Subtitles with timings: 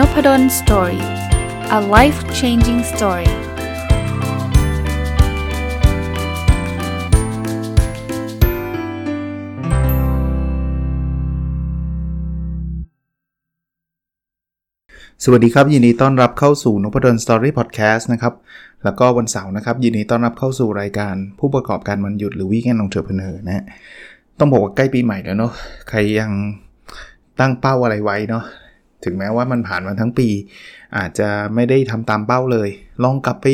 [0.00, 1.04] Nopadol Story
[1.78, 3.30] a life changing story
[15.24, 18.34] สวัสดีครับ ยินดีต้อนรับเข้าสู่นพดล Story พอดแคสต์นะครับ
[18.84, 23.64] แล้วก็วันเสาร์นะครับ ยินดีต้อนรับเข้าสู่รายการผู้ประกอบการวันหยุดหรือ Weekend Entrepreneur นะ
[24.38, 25.52] ต้องบอกว่าใกล้ปีใหม่แล้วเนาะ
[25.88, 26.30] ใครยัง
[27.40, 28.44] ตั้งเป้าอะไรไว้เนาะ
[29.04, 30.28] ถึงแม้ว่ามันผ่านมาทั้งปี
[30.96, 32.68] อาจจะไม่ได้ทำตามเป้าเลย
[33.04, 33.46] ลองกลับไป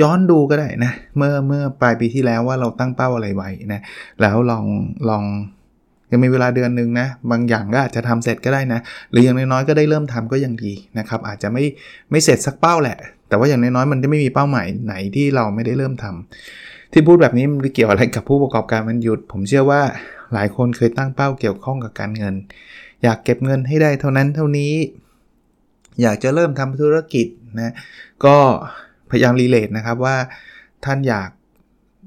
[0.00, 3.80] ย้อนดูก็ได้นะ เมื่อเมื่อปลายปีที่แล้วว่าเราตั้งเป้าอะไรไว้นะ
[4.20, 4.64] แล้วลอง
[5.08, 5.24] ลอง
[6.12, 11.64] ยังมีเวลาเดือนหนึ่งนะ บางอย่างก็อาจจะทำเสร็จก็ได้นะ หรืออย่างน้อยๆก็ได้เริ่มทำก็ยังดีนะครับ อาจจะไม่
[12.10, 12.98] ไม่เสร็จสักเป้าแหละ
[13.28, 19.80] แต่ว่าอย่างน้อยๆมันจะไม่มีเป้าหมายไหนที่เราไม่ได้เริ่มทำที่พูดแบบนี้มันเกี่ยวอะไรกับผู้ประกอบการมันหยุด ผมเชื่อว่า
[20.34, 22.34] หลายคนเคยตั้งเป้าเกี่ยวข้องกับการเงิน
[23.04, 24.72] อยากเก็บเงินให้ได้เท่านั้นเท่านี้
[26.02, 27.26] อยากจะเริ่มทำธุรกิจ
[27.60, 27.74] นะ
[28.24, 28.36] ก็
[29.10, 30.16] พยายามรีเลทนะครับว่า
[30.84, 31.30] ท่านอยาก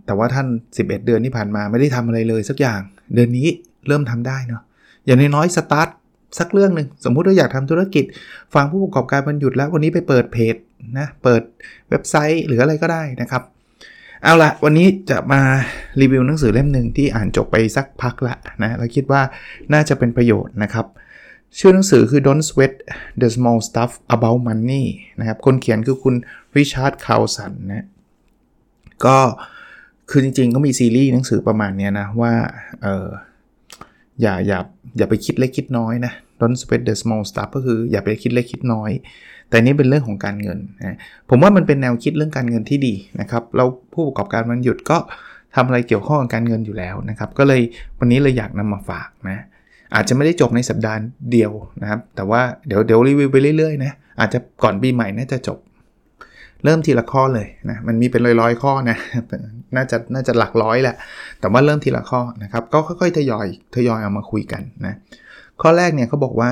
[0.05, 0.47] แต่ว่าท่าน
[0.77, 2.79] 11 เดือนที่ผ่านมาไม่ได้ทำอะไรเลยสักอย่าง
[3.13, 3.47] เดือนนี้
[3.87, 4.63] เริ่มทำได้เนาะ
[5.05, 5.89] อย่างน้อยๆสตาร์ท
[6.39, 8.05] สักเรื่องหนึ่งสมมุติว่าอยากทำธุรกิจ
[8.53, 10.55] ฟังผู้ประกอบการบรรหยุดแล้ววันนี้ไปเปิดเพจ
[10.99, 11.41] นะเปิด
[11.89, 13.43] เว็บไซต์หรืออะไรก็ได้นะครับ
[14.23, 15.41] เอาละวันนี้จะมา
[16.01, 19.21] รีวิวหนังสือเล่มหนึ่งที่อ่านจบไปสักพักละนะแล้วคิดว่า
[19.73, 20.85] น่าจะเป็นประโยชน์นะครับ
[21.57, 22.73] ชื่อหนังสือคือ Don't Sweat
[23.21, 24.85] the Small Stuff About Money
[25.19, 26.15] นะครับ คนเขียนคือคุณ
[26.55, 27.85] ริชาร์ดคาร์ลสันนะ
[29.05, 29.17] ก็
[30.09, 32.33] คือจริงๆ ก็มีซีรีส์หนังสือประมาณนี้นะว่า
[32.81, 33.07] เออ
[34.21, 34.59] อย่าอย่า
[34.97, 38.91] อย่าไปคิดเล็กคิดน้อยนะ Don't sweat the small stuff ก็คืออย่าไปคิดเล็กคิดน้อย
[39.49, 40.97] แต่นี้เป็นเรื่องของการเงินนะ
[41.29, 44.97] ผมว่ามันเป็นแนวคิดเรื่องการเงินที่ดีนะครับเราผู้ประกอบการมันหยุดก็
[45.55, 47.61] ทำอะไรเกี่ยวข้องกับการเงินอยู่แล้วนะครับ ก็เลย
[47.99, 49.39] วันนี้เลยอยากนำมาฝากนะ
[49.95, 50.99] อาจจะไม่ได้จบในสัปดาห์
[51.31, 55.59] เดียวนะครับ แต่ว่าเดี๋ยวเดี๋ยวรีวิวไปเรื่อยๆนะอาจจะก่อนปีใหม่น่าจะจบ
[56.63, 58.97] เริ่มทีละข้อเลยนะมันมีเป็นร้อยๆข้อนะ
[59.75, 60.95] น่าจะน่าจะหลักร้อยแหละ
[61.39, 64.95] แต่ว่าเริ่มทีละข้อนะครับ ก็ค่อยๆทยอยทยอยเอามาคุยกันนะ
[65.61, 66.51] ข้อแรกเนี่ยเขาบอกว่า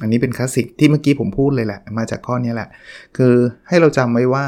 [0.00, 2.68] อันนี้เป็นคลาสสิกที่เมื่อกี้ผมพูดเลยแหละ มาจากข้อนี้แหละ
[3.16, 3.34] คือ
[3.68, 4.44] ให้เราจำไว้ว่า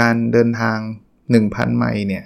[0.00, 0.78] การเดินทาง
[1.28, 2.24] 1,000 ไมล์เนี่ย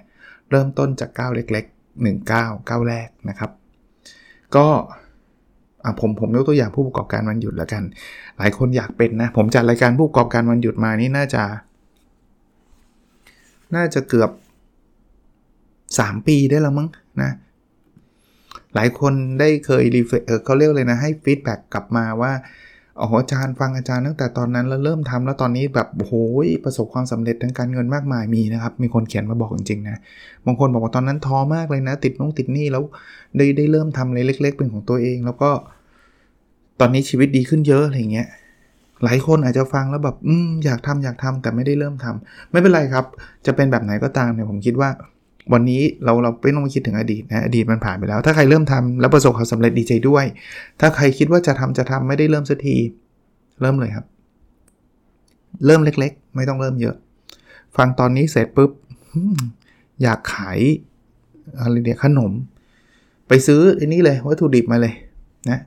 [0.50, 3.50] เริ่มต้นจากก้าวเล็ก ๆ1ก้าวก้าวแรกนะครับ
[4.56, 4.66] ก็
[6.00, 7.82] ผมผมยกตัวอย่างผู้ประกอบการวันหยุดแล้วกัน
[8.38, 11.42] หลายคนอยากเป็นนะ ผมจัดรายการผู้ประกอบการวันหยุดมานี่น่าจะ
[13.76, 14.30] น่าจะเกือบ
[15.48, 16.88] 3 ปีได้แล้วมั้ง
[17.22, 17.30] นะ
[18.74, 22.32] หลายคนได้เคย reflect เขาเรียกเลยนะ ให้ feedback กลับมาว่า
[23.00, 29.96] อ๋ออาจารย์ฟังอาจารย์ตั้งแต่ตอนนั้นแล้วเริ่มทำแล้วตอนนี้แบบโอ้ยประสบความสำเร็จทางการเงินมากมายมีนะครับ มีคนเขียนมาบอกจริงๆนะ
[30.46, 32.82] บางคนบอกว่าตอนนั้นท้อมากเลยนะ ติดโน่นติดนี่แล้ว
[33.36, 35.50] ได้ได้เริ่มทำอะไรเล็ก ๆ เป็นของตัวเอง แล้วก็
[36.80, 38.28] ตอนนี้ชีวิตดีขึ้นเยอะอะไรเงี้ย
[39.04, 43.04] หลายคนอาจจะฟังแล้วแบบอืมอยากทำอยากทำแต่ไม่ได้เริ่มทำไม่เป็นไรครับ
[43.46, 44.90] จะเป็นแบบไหนก็ตามเนี่ยผมคิดว่า
[45.52, 50.24] วันนี้เราเราไม่ต้องคิดถึงอดีตนะอดีตมันผ่านไปแล้ว ถ้าใครเริ่มทำแล้วประสบความสำเร็จดีใจด้วย
[50.80, 52.76] ถ้าใครคิดว่าจะทำจะทำไม่ได้เริ่มสักที
[53.60, 54.06] เริ่มเลยครับ
[55.66, 56.96] เริ่มเล็กๆ ไม่ต้องเริ่มเยอะ
[57.76, 58.70] ฟังตอนนี้เสร็จปุ๊บ
[60.02, 60.58] อยากขาย
[61.60, 62.32] อะไรเดียขนม
[63.28, 64.94] ไปซื้ออันนี้เลยวัตถุดิบมาเลย
[65.50, 65.58] นะ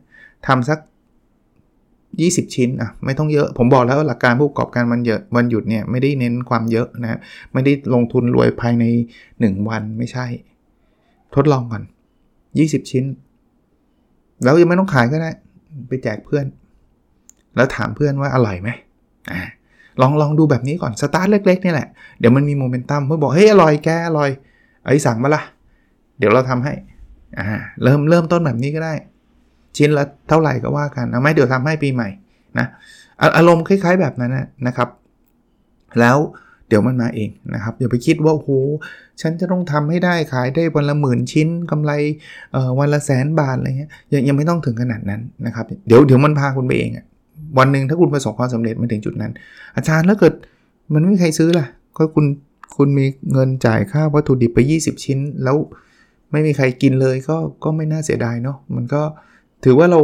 [0.48, 0.80] ทำสัก
[2.10, 7.20] 20 ชิ้นอะไม่ต้องเยอะ ผมบอกแล้วหลักการผู้ประกอบการวันเยอะวันหยุดเนี่ยไม่ได้เน้นความเยอะนะ
[7.54, 8.86] ไม่ได้ลงทุนรวยภายใน
[9.28, 10.26] 1 วันไม่ใช่
[11.36, 11.84] ทดลองก่อน
[12.38, 13.06] 20 ชิ้น
[14.44, 15.30] แล้วยังไม่ต้องขายก็ได้
[15.88, 16.46] ไปแจกเพื่อน
[17.56, 18.70] แล้วถามเพื่อนว่าอร่อยไหม
[19.32, 19.42] อ่า
[20.02, 21.88] ลองลองดูแบบนี้ก่อนสตาร์ทเล็กๆนี่แหละ
[22.20, 24.30] เดี๋ยวมันมีโมเมนตัมเพื่อบอกเฮ้ยอร่อยแกอร่อย
[24.86, 25.42] ไอ้สั่งมาละ
[26.20, 26.74] เดี๋ยวเราทำให้
[27.40, 27.48] อ่า
[27.84, 28.94] เริ่มเริ่มต้นแบบนี้ก็ได้
[29.78, 32.10] ชิ้นละเท่าไหร่ก็ว่ากันเอาไหมเดี๋ยวทำให้ปีใหม่
[32.60, 32.68] นะ
[33.38, 34.32] อารมณ์คล้าย ๆแบบนั้น
[34.68, 34.90] นะครับ
[36.00, 36.18] แล้ว
[36.68, 38.50] เดี๋ยวมันมาเองนะครับอย่าไปคิดว่าโอ้โห
[39.22, 41.92] ฉันจะต้องทำให้ได้ขายได้วันละหมื่นชิ้นกำไร
[42.80, 47.06] วันละแสนบาทอะไรเงี้ยยังยังไม่ต้องถึงขนาดนั้นนะครับ เดี๋ยวเดี๋ยวมันพาคุณไปเองอะ
[47.58, 49.32] วันหนึ่งถ้าคุณประสบความสำเร็จมาถึงจุดนั้น
[49.76, 50.34] อาจารย์แล้วเกิด
[50.94, 51.66] มันไม่มีใครซื้อล่ะ
[51.98, 52.26] ก็คุณ
[52.78, 55.58] คุณมีเงินจ่ายค่าวัตถุดิบไป 20 ชิ้น แล้ว
[56.32, 59.02] ไม่มีใครกินเลยก็ก็ไม่น่าเสียดายเนาะมันก็
[59.68, 60.00] ถือว่าเรา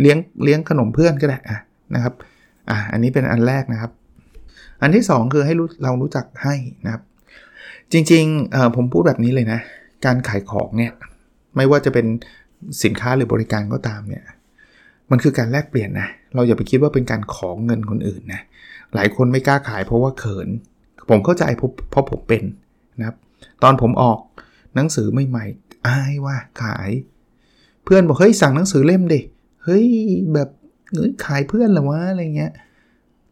[0.00, 1.58] เลี้ยงเลี้ยงขนมเพื่อนก็ได้ะ
[1.94, 2.14] นะครับ
[2.70, 3.92] อะอันนี้เป็นอันแรกนะครับ
[4.82, 6.54] อันที่ 2 คือให้รู้เรารู้จักให้
[6.84, 7.02] นะครับ
[7.92, 9.60] จริงๆผมพูดแบบนี้เลยนะ
[10.04, 10.92] การขายของเนี่ย
[11.56, 12.06] ไม่ว่าจะเป็น
[12.84, 14.24] สินค้าหรือบริการก็ตามเนี่ย
[15.10, 18.42] มันคือการแลกเปลี่ยนนะ เราอย่าไปคิดว่าเป็นการของเงินคนอื่นนะ
[18.94, 20.48] หลายคนไม่กล้าขายเพราะว่าเขิน
[21.08, 22.42] ผมเข้าใจเพราะผมเป็น
[22.98, 23.16] นะครับ
[23.62, 24.18] ตอนผมออก
[24.74, 26.90] หนังสือใหม่ๆอายว่าขาย
[27.84, 29.20] เพื่อนบอกเฮ้ยสั่งหนังสือเล่มดิ
[29.64, 29.86] เฮ้ย
[30.34, 30.48] แบบ
[30.92, 32.52] เงยขายเพื่อนหรอวะอะไรเงี้ย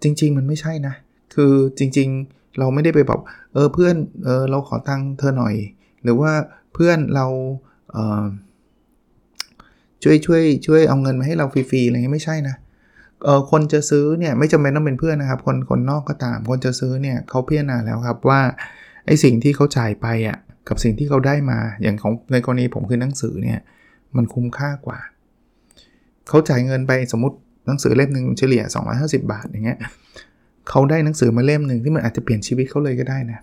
[0.02, 0.94] จริง ๆ มันไม่ใช่นะ
[1.34, 3.20] คือจริง ๆ เราไม่ได้ไปแบบ
[3.52, 3.94] เออเพื่อน
[4.24, 5.54] เออเราขอตังค์เธอหน่อย
[6.02, 6.32] หรือว่า
[6.74, 7.26] เพื่อนเรา
[7.92, 8.24] เออ
[10.02, 12.56] ช่วยช่วยช่วยเอาเงินมาให้เราฟรีๆอะไรเงี้ยไม่ใช่นะ
[13.24, 18.40] เออคนจะซื้อเนี่ยไม่จำเป็นต้องเป็นเพื่อนนะครับคนคนนอกก็ตาม คนจะซื้อเนี่ยเขาพิจารณาแล้วครับว่า
[19.06, 20.38] ไอ้สิ่งที่เขาจ่ายไปอะ่ะ
[20.68, 23.60] กับสิ่งที่เขาได้มาอย่างของในกรณีผมคือหนังสือเนี่ย
[24.16, 24.98] มันคุ้มค่ากว่า
[26.28, 27.36] เขาจ่ายเงินไปสมมติ
[27.66, 28.62] หนังสือเล่มหนึ่งเฉลี่ย
[28.92, 29.78] 250 บาทอย่างเงี้ย
[30.68, 33.38] เขาได้หนังสือมาเล่มหนึ่งที่มันอาจจะเปลี่ยนชีวิตเขาเลยก็ได้นะ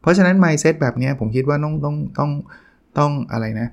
[0.00, 2.30] เพราะฉะนั้น mindset แบบนี้ผมคิดว่าต้องต้องต้อง
[2.98, 3.68] ต้องอะไรนะ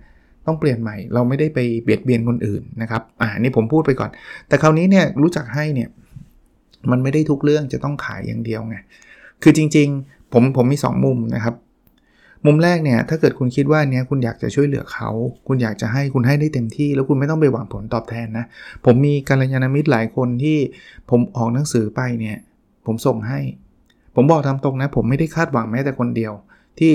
[0.45, 4.09] ต้องเปลี่ยนใหม่ เราไม่ได้ไปเบียดเบียนคนอื่นนะครับ อ่านี่ผมพูดไปก่อน
[4.47, 5.89] แต่คราวนี้เนี่ยรู้จักให้เนี่ย
[6.91, 8.77] มันไม่ได้ทุกเรื่องจะต้องขายอย่างเดียวไง
[9.43, 11.55] คือจริง ๆ ผมผมมี 2 มุมนะครับ
[12.45, 15.09] มุมแรกเนี่ยถ้าเกิดคุณคิดว่าเนี้ยคุณอยากจะช่วยเหลือเขา
[15.47, 18.45] คุณอยากจะให้คุณให้ได้เต็มที่ แล้วคุณไม่ต้องไปหวังผลตอบแทนนะ
[18.85, 20.57] ผมมีกัลยาณมิตรหลายคนที่
[21.09, 22.37] ผมออกหนังสือไปเนี่ย
[22.85, 23.39] ผมส่งให้
[24.15, 26.33] ผมบอกตามตรงนะ ผมไม่ได้คาดหวังแม้แต่คนเดียว
[26.79, 26.91] ที่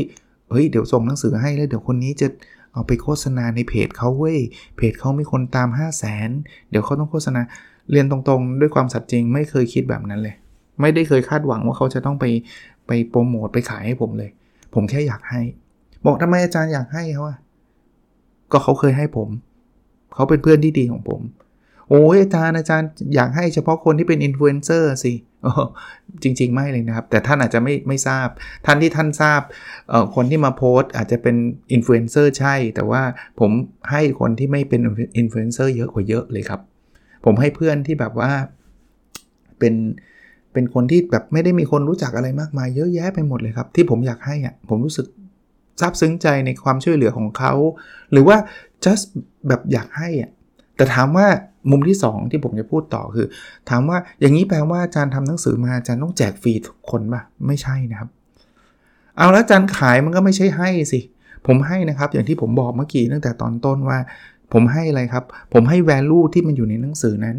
[0.51, 2.29] เฮ้ยเดี๋ยวส่งหนังสือให้แล้วเดี๋ยวคนนี้จะ
[2.73, 4.39] เอาไปโฆษณาในเพจเขาเว้ย
[4.77, 6.31] เพจเขามีคนตาม 5 0 0แสน
[6.71, 7.41] เดี๋ยวเขาต้องโฆษณา
[7.91, 10.35] เรียนตรงๆ ด้วยความสัตย์จริงไม่เคยคิดแบบนั้นเลย
[10.81, 12.25] ไม่ได้เคยคาดหวังว่าเขาจะต้องไป
[12.87, 14.31] ไปโปรโมทไปขายให้ผมเลย
[14.75, 15.43] ผมแค่อยากให้
[16.05, 17.39] บอกทำไมอาจารย์อยากให้เขาอะ
[18.53, 19.29] ก็เขาเคยให้ผม
[20.15, 21.21] เขาเป็นเพื่อนที่ดีของผม
[21.89, 25.13] โอ้ยอาจารย์อาจารย์อยากให้เฉพาะคนที่เป็นอินฟลูเอนเซอร์สิ
[26.23, 28.29] จริง ๆ ไม่เลยนะครับ แต่ท่านอาจจะไม่ไม่ทราบ
[28.67, 29.41] ท่านที่ท่านทราบ
[30.15, 31.37] คนที่มาโพสต์อาจจะเป็น
[31.73, 33.03] อินฟลูเอนเซอร์ใช่ แต่ว่า
[33.41, 33.51] ผม
[33.91, 34.81] ให้คนที่ไม่เป็น
[35.19, 36.61] อินฟลูเอนเซอร์เยอะกว่าเยอะเลยครับ
[37.25, 38.31] ผมให้เพื่อนที่แบบว่า
[39.59, 39.75] เป็น
[40.53, 45.07] เป็นคนที่แบบไม่ได้มีคนรู้จักอะไรมากมายเยอะแยะไปหมดเลยครับ ที่ผมอยากให้อะผมรู้สึก
[45.81, 47.53] ซาบซึ้งใจในความช่วยเหลือของเขา
[48.13, 48.37] หรือว่า
[48.85, 49.05] just
[49.49, 50.31] แบบอยากให้อะ
[50.77, 51.27] แต่ถามว่า
[51.71, 53.27] มุมที่ 2 ที่ผมจะพูดต่อคือ
[53.71, 58.09] ถามว่าอย่างนี้แปลว่าอาจารย์ทำหนังสือมาอาจารย์ต้องแจกฟรีทุกคนป่ะไม่ใช่นะครับ
[59.17, 61.01] เอาแล้วอาจารย์ขายมันก็ไม่ใช่ให้สิ
[61.47, 63.99] ผมให้นะครับ อย่างที่ผมบอกเมื่อกี้ตั้งแต่ตอนต้นว่า
[64.53, 67.37] ผมให้อะไรครับ ผมให้ value ที่มันอยู่ในหนังสือนั้น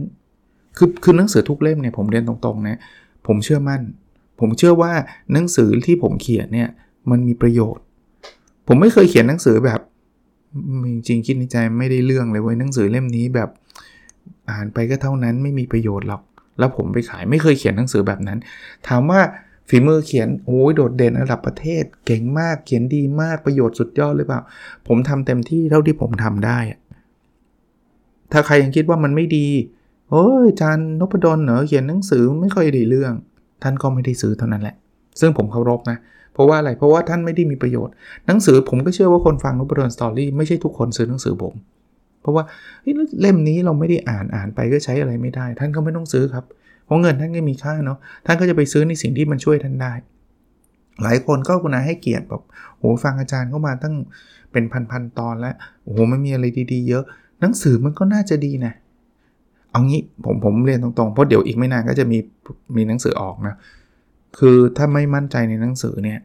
[0.80, 2.80] คือคือหนังสือทุกเล่มเนี่ยผมเรียนตรงๆนะ
[3.28, 3.82] ผมเชื่อมั่น
[4.40, 4.92] ผมเชื่อว่า
[5.34, 6.70] หนังสือที่ผมเขียนเนี่ย
[7.10, 7.84] มันมีประโยชน์
[8.68, 9.80] ผมไม่เคยเขียนหนังสือแบบ
[11.08, 13.50] จริงๆคิดในใจไม่ได้เรื่องเลยเว้ยหนังสือเล่มนี้แบบ
[14.50, 16.22] อ่านไปก็เท่านั้นไม่มีประโยชน์หรอก
[16.60, 18.38] แล้วผมไปขายไม่เคยเขียนหนังสือแบบนั้น
[18.88, 19.22] ถามว่า
[19.70, 24.42] ฝีมือเขียนโอ้ยโดดเด่นระดับประเทศ เก่งมากเขียนดีมากประโยชน์สุดยอดหรือเปล่า
[24.88, 26.60] ผมทำเต็มที่เท่าที่ผมทำได้
[28.32, 29.48] ถ้าใครยังคิดว่ามันไม่ดี
[30.10, 33.14] โอ้ยจานนพดลเหรอเขียนหนังสือไม่ค่อยดีเรื่อง
[33.64, 34.76] ท่านก็ไม่ได้ซื้อเท่านั้นแหละ
[35.20, 35.98] ซึ่งผมเคารพนะ
[36.34, 37.94] เพราะว่าอะไร เพราะว่าท่านไม่ได้มีประโยชน์
[38.28, 41.54] หนังสือผมก็เชื่อว่าคนฟังนพดลสตอรี่ไม่ใช่ทุกคนซื้อหนังสือผม
[42.22, 42.44] เพราะว่า
[43.22, 46.46] เล่มนี้เราไม่ได้อ่านอ่านไปก็ใช้อะไรไม่ได้ ท่านก็ไม่ต้องซื้อครับ
[46.86, 49.94] เพราะเงินท่านก็มีค่าเนาะ ท่านก็จะไปซื้อในสิ่งที่มันช่วยท่านได้
[51.04, 52.44] หลายคนก็คุณาให้เกียรติแบบ
[52.78, 53.96] โหฟังอาจารย์เข้ามาตั้ง
[54.52, 57.04] เป็นพันๆตอนแล้ว โอ้โหไม่มีอะไรดี ๆ เยอะ
[57.42, 58.74] หนังสือมันก็น่าจะดีนะ
[59.72, 62.18] เอางี้ผมผมเรียนตรงๆ เพราะเดี๋ยวอีกไม่นานก็จะมี
[62.76, 63.56] มีหนังสือออกนะ
[64.40, 66.20] คือถ้าไม่มั่นใจในหนังสือเนี่ย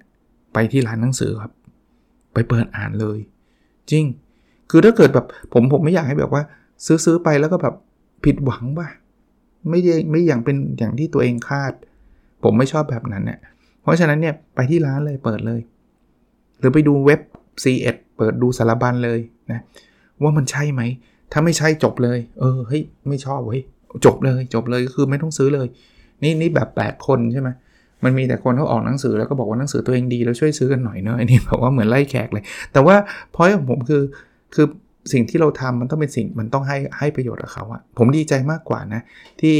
[0.52, 1.52] ไปที่ร้านหนังสือครับ
[2.34, 3.18] ไปเปิดอ่านเลย
[3.90, 4.04] จริง
[4.70, 6.42] คือถ้าเกิดแบบผมผมไม่อยากให้แบบว่า
[6.86, 7.74] ซื้อซื้อไปแล้วก็แบบ
[8.24, 8.88] ผิดหวังป่ะ
[9.70, 11.72] ไม่ได้ไม่อย่างเป็นอย่างที่ตัวเองคาด
[12.44, 13.40] ผมไม่ชอบแบบนั้นเนี่ย
[13.82, 15.60] เพราะฉะนั้นเนี่ยไปที่ร้านเลยเปิดเลย
[16.58, 17.20] หรือไปดูเว็บ
[17.62, 19.20] C1 เปิดดูสารบัญเลย
[19.52, 19.60] นะ
[20.22, 20.82] ว่ามันใช่ไหม
[21.32, 23.64] ถ้าไม่ใช่จบเลย เออเฮ้ยไม่ชอบเฮ้ย
[24.04, 25.68] จบเลยจบเลยก็คือไม่ต้องซื้อเลย
[26.22, 27.48] นี่นี่แบบแปดคนใช่ไหม
[28.04, 32.96] มันมีแต่คนเขาออกหนังสือแล้วก็บอกว่าหนังสือตัวเองดีแล้วช่วยซื้อกันหน่อยเนอะอันนี้แบบว่าเหมือนไล่แขกเลย แต่ว่า
[33.34, 34.02] พอยของผมคือ
[34.54, 34.66] คือ
[35.12, 39.00] สิ่งที่เราทำมันต้องเป็นสิ่งมันต้องให้ให้ประโยชน์กับเขาอะผมดีใจมากกว่านะ
[39.40, 39.56] ที่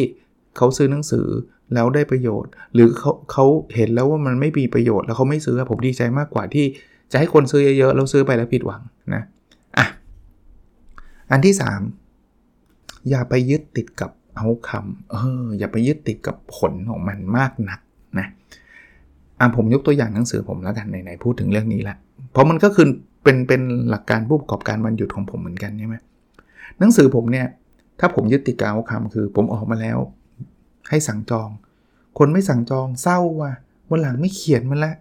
[0.56, 1.26] เขาซื้อหนังสือ
[1.74, 3.44] แล้วได้ประโยชน์ หรือเขาเขา
[3.74, 6.66] เห็นแล้วว่ามันไม่มีประโยชน์แล้วเขาไม่ซื้อผมดีใจมากกว่าที่
[7.12, 8.80] จะให้คนซื้อเยอะๆแล้วซื้อไปแล้วผิดหวัง
[9.14, 9.22] นะ
[11.30, 11.54] อันที่
[12.32, 17.80] 3 อย่าไปยึดติดกับเอาคำเอออย่าไปยึดติดกับผลของมันมากนัก
[18.18, 18.26] นะ
[19.38, 21.96] อะผมยกตัวอย่างหนังสือผมแล้วกันไหนๆพูดถึงเรื่องนี้ละ
[22.32, 22.86] เพราะมันก็คือ
[23.22, 25.96] เป็นเป็นหลักการผู้ประกอบการวันหยุดของผมเหมือนกันใช่ไหม
[26.78, 27.46] หนังสือผมเนี่ย
[28.00, 29.98] ถ้าผมยึดติดกาคำคือ ผมออกมาแล้ว
[30.88, 31.48] ให้สั่งจอง
[32.18, 33.52] คนไม่สั่งจองเศร้าว่ะ
[33.90, 34.94] วันหลังไม่เขียนมันละ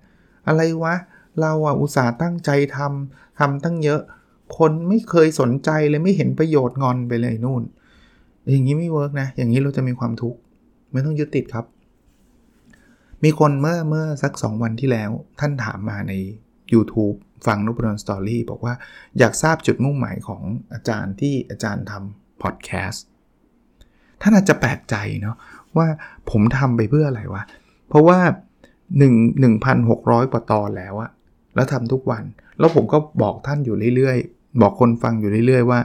[0.47, 0.95] อะไรวะ
[1.41, 4.01] เราอะอุตส่าห์ตั้งใจทำทำตั้งเยอะ
[4.57, 7.63] คนไม่เคยสนใจเลยไม่เห็นประโยชน์งอนไปเลยนู่น
[8.51, 10.39] อย่างนี้ไม่ work นะ อย่างนี้เราจะมีความทุกข์
[10.91, 11.65] ไม่ต้องยึดติดครับ
[13.23, 16.13] มีคนเมื่อเมื่อสัก 2 วันที่แล้ว ท่านถามมาใน
[16.73, 18.73] YouTube ฟังนพดล Story บอกว่า
[19.19, 20.41] อยากทราบจุดมุ่งหมายของ
[20.73, 23.05] อาจารย์ที่อาจารย์ทำพอดแคสต์
[24.21, 25.35] ท่านอาจจะแปลกใจเนาะ
[25.77, 25.87] ว่า
[26.31, 27.43] ผมทำไปเพื่ออะไรวะ
[27.89, 28.19] เพราะว่า
[28.99, 31.11] 1 1,600กว่าตอนแล้วอะ
[31.55, 32.23] แล้วทำทุกวัน
[32.59, 35.79] แล้วผมก็บอกท่านอยู่เรื่อยๆ บอกคนฟังอยู่เรื่อยๆว่า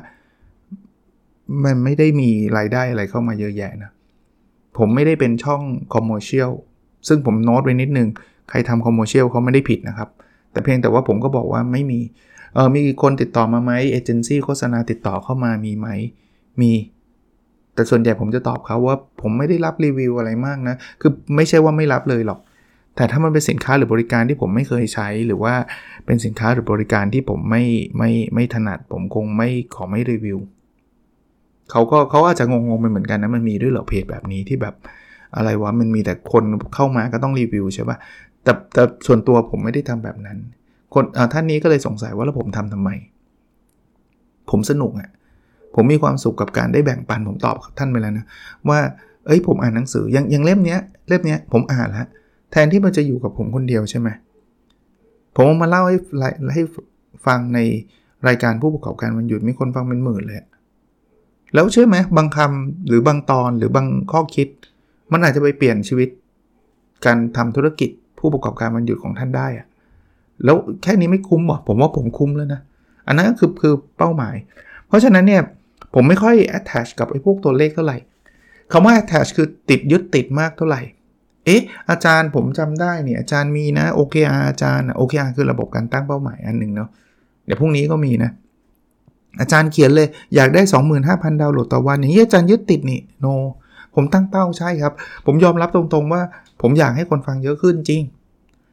[1.64, 3.90] มันไม่ได้มีรายได้อะไรเข้ามาเยอะแยะนะ
[4.78, 5.62] ผมไม่ได้เป็นช่อง
[5.94, 6.50] commercial
[7.08, 8.08] ซึ่งผมโน้ตไว้นิดนึง
[8.50, 10.08] ใครทำ commercial เขาไม่ได้ผิดนะครับ
[10.52, 12.00] แต่เพียงแต่ว่าผมก็บอกว่าไม่มี
[12.54, 15.88] เออมีคนติดต่อมาไหมเอเจนซี่โฆษณาติดต่อเข้ามามีไหม
[16.60, 16.72] มี
[17.74, 22.40] แต่ส่วนใหญ่ผมจะตอบเขาว่าผมไม่ได้รับรีวิวอะไรมากนะ คือไม่ใช่ว่าไม่รับเลยหรอก
[22.98, 25.54] แต่ถ้ามันเป็นสินค้าหรือบริการที่ผมไม่เคยใช้ หรือว่า
[26.06, 27.64] เป็นสินค้าหรือบริการที่ผมไม่
[27.98, 30.38] ไม่ไม่ถนัด ผมคงไม่ขอไม่รีวิว
[31.70, 34.74] เขาก็เขาอาจจะงงๆไปเหมือนกันนะมันมีด้วยเหรอเพจแบบนี้ที่แบบ
[35.36, 37.98] อะไรวะมันมีแต่คนเข้ามาก็ต้องรีวิวใช่ปะ่ะ
[38.42, 40.38] แต่แต่ส่วนตัวผมไม่ได้ทำแบบนั้น
[40.94, 42.90] คนท่านนี้ก็เลยสงสัยว่าแล้วผมทำทำไม
[44.50, 45.08] ผมสนุกอะ่ะ
[45.74, 48.24] ผมมีความสุขกับการได้แบ่งปันผมตอบท่านไปแล้วนะ
[48.68, 48.78] ว่า
[49.26, 52.08] เอ้ยผมอ่านหนังสือยังยังเล่มเนี้ยเล่มเนี้ยผมอ่านแล้ว
[52.52, 54.08] แทนที่มันจะอยู่กับผมคนเดียวใช่ไหม
[55.36, 55.96] ผมมาเล่าให้
[56.54, 56.62] ให้
[57.26, 57.58] ฟังใน
[58.28, 60.38] รายการผู้ประกอบการมันหยุดมีคนฟังเป็นหมื่นเลย
[61.54, 64.48] แล้วเชื่อไหมบางคำหรือบางตอนหรือบางข้อคิด
[65.12, 66.08] มันอาจจะไปเปลี่ยนชีวิต
[67.04, 69.66] การทำธุรกิจผู้ประกอบการมันหยุดของท่านได้อะ
[70.44, 72.60] แล้วแค่นี้ไม่คุ้มหรอผมว่าผมคุ้มแล้วนะ
[73.06, 74.34] อันนั้นก็คือคือเป้าหมาย
[74.86, 75.42] เพราะฉะนั้นเนี่ย
[75.94, 77.96] ผมไม่ค่อย attach กับไอ้พวกตัวเลขเท่าไหร่
[78.72, 80.80] คำว่า attach คือติดยึดติดมากเท่าไหร่
[81.48, 86.88] เอ๊ะอาจารย์ผมจำได้เนี่ยอาจารย์มีนะ OKR อาจารย์ OKR คือระบบการตั้งเป้าหมายอันหนึ่งเนาะ
[87.44, 88.30] เดี๋ยวพรุ่งนี้ก็มีนะ
[89.40, 90.62] อาจารย์เขียนเลยอยากได้
[91.02, 93.26] 25,000 ดาวน์โหลดต่อวันอย่างนี้อาจารย์ยึดติดนี่โน
[93.94, 94.92] ผมตั้งเป้าใช่ครับ
[95.26, 96.22] ผมยอมรับตรงๆว่า
[96.62, 98.02] ผมอยากให้คนฟังเยอะขึ้นจริง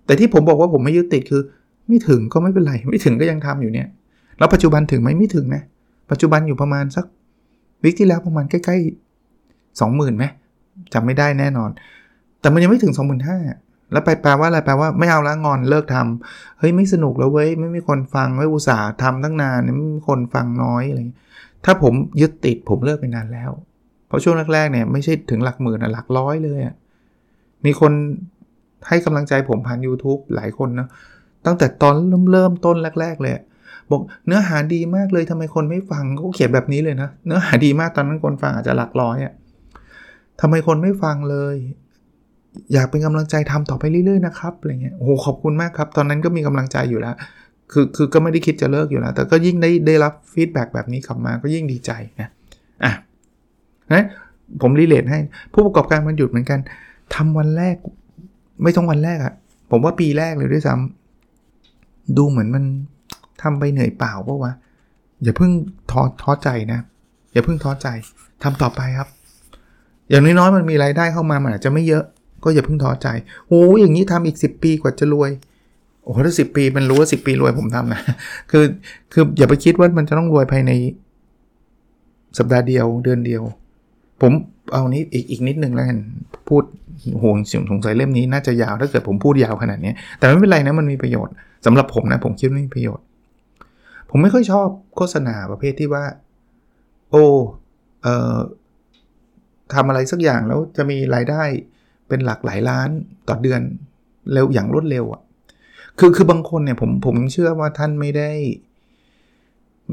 [0.05, 1.41] แต่ที่ผมบอกว่าผมไม่ยึดติดคือ
[1.88, 3.88] ไม่ถึงก็ไม่เป็นไร ไม่ถึงก็ยังทำอยู่เนี่ย
[4.38, 5.63] แล้วปัจจุบันถึงไหมไม่ถึงนะ
[6.12, 7.05] ปัจจุบันอยู่ประมาณสัก
[7.84, 10.25] วิกที่แล้วประมาณใกล้ๆ20,000ไหม
[10.94, 11.70] จำไม่ได้แน่นอน
[12.46, 12.94] แต่มันยังไม่ถึง
[13.44, 21.00] 25,000 แล้วไปแปลว่าอะไรแปลว่าไม่เอาละงอนเลิกทำเฮ้ยไม่สนุกแล้วเว้ยไม่มีคนฟังไม่อุตส่าห์ทำตั้งนานไม่มีคนฟังน้อยอะไร
[21.66, 23.52] ถ้าผมยึดติดผมเลิกไปนานแล้ว
[24.08, 26.75] เพราะช่วงแรกๆเนี่ยไม่ใช่ถึงหลักหมื่นนะหลักร้อยเลยอะ
[27.66, 27.92] มีคน
[28.88, 30.88] ให้กำลังใจผมผ่าน YouTube หลายคนนะ
[31.46, 33.34] ตั้งแต่ตอนเริ่มเริ่มต้นแรก ๆ เลย
[33.92, 39.34] บอกเนื้อหาดีมากเลยทำไมคนไม่ฟังเขาเขียนแบบนี้เลยนะ เนื้อหาดีมากตอนนั้นคนฟังอาจจะหลักร้อยอะ
[40.42, 41.56] ทำไมคนไม่ฟังเลย
[42.74, 47.16] อยากเป็นกำลังใจทำต่อไปเรื่อยๆนะครับอะไรเงี้ยโอ้โหขอบคุณมากครับ ตอนนั้นก็มีกำลังใจอยู่แล้ว
[47.72, 52.30] คือคือก็ไม่ได้คิดจะเลิกอยู่แล้ว แต่ก็ยิ่งได้ได้รับ feedback แบบนี้กลับมาก็ยิ่งดีใจนะ
[52.84, 52.92] อะ
[53.94, 54.04] นะ
[54.62, 55.20] ผม relate ให้
[55.54, 56.60] ผู้ประกอบการวันหยุดเหมือนกัน
[57.16, 57.76] ทำวันแรก
[58.64, 59.34] ไม่ต้องวันแรกอะ
[59.72, 62.64] ผมว่าปีแรกเลยด้วยซ้ำดูเหมือนมัน
[63.42, 64.54] ทำไปเหนื่อยเปล่าปะวะ
[65.24, 65.52] อย่าเพิ่ง
[65.92, 66.80] ท้อท้อใจนะ
[67.34, 67.88] อย่าเพิ่งท้อใจ
[68.44, 69.10] ทำต่อไปครับ
[70.10, 72.04] อย่างน้อยๆมันมีรายได้เข้ามามันอาจจะไม่เยอะ
[72.46, 73.08] ก็อย่าเพิ่งท้อใจ
[73.48, 75.32] โอ้อย่างนี้ทำอีก 10 ปีกว่าจะรวย
[76.04, 78.02] โอ้ถ้าสิปีมันรู้ว่าสิปีรวยผมทำนะ
[78.52, 78.66] คือ
[79.14, 80.72] คืออย่าไปคิดว่ามันจะต้องรวยภายใน
[82.38, 83.44] สัปดาห์เดียวเดือนเดียว
[84.22, 84.32] ผม
[84.74, 86.00] เอานี้อีกอีกนิดนึงแล้วกัน
[86.48, 86.64] พูด
[87.22, 91.34] ห่วงสิ่งสงสัยเล่มนี้น่าจะยาวถ้าเกิดผมพูดยาวขนาดนี้ แต่ไม่เป็นไรนะมันมีประโยชน์
[91.66, 93.04] สำหรับผมนะ ผมคิดว่ามีประโยชน์
[94.10, 96.06] ผมไม่ค่อยชอบโฆษณาประเภทที่ว่า
[97.12, 97.25] โอ้
[98.04, 98.38] เอ่อ
[99.74, 101.44] ทำอะไรสักอย่างแล้วจะมีรายได้
[102.08, 102.90] เป็นหลักหลายล้าน
[103.28, 103.62] ต่อเดือน
[104.34, 105.22] เร็วอย่างรวดเร็วอะ่ะ
[106.00, 108.32] คือคือบางคนเนี่ยผมผมเชื่อว่าท่านไม่ได้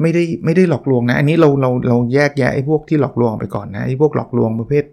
[0.00, 4.84] ไม่ได้ไม่ได้หลอกลวงนะ อันนี้เราเราเราแยกแยะไอ้พวกที่หลอกลวงไปก่อนนะไอ้พวกหลอกลวงประเภท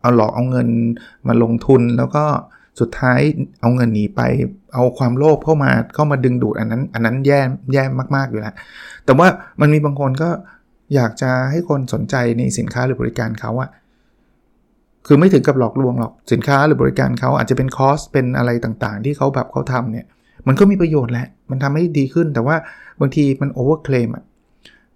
[0.00, 0.68] เอาหลอกเอาเงิน
[1.28, 2.24] มาลงทุนแล้วก็
[2.80, 3.20] สุดท้าย
[3.60, 4.20] เอาเงินหนีไป
[4.74, 7.40] เอาความโลภเข้ามาเข้ามาดึงดูดอันนั้น อันนั้นแย่
[7.72, 7.84] แย่
[8.16, 8.54] มากๆอยู่แล้ว
[9.04, 9.28] แต่ว่า
[9.60, 10.30] มันมีบางคนก็
[10.94, 13.70] อยากจะให้คนสนใจในสินค้าหรือบริการเขาอะ
[15.06, 20.06] คือไม่ถึงกับหลอกลวงหรอกสินค้าหรือบริการเขาอาจจะเป็นคอสเป็นอะไรต่างๆ ที่เขาแบบเขาทำเนี่ย
[20.46, 22.56] มันก็มีประโยชน์แหละ มันทำให้ดีขึ้น แต่ว่า
[23.00, 24.24] บางทีมันโอเวอร์เคลมอะ